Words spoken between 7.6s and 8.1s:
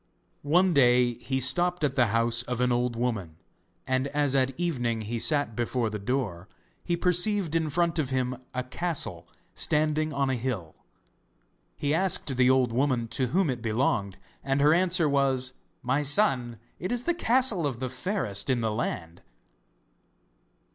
front of